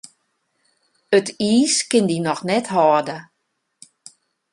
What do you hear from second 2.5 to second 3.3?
hâlde.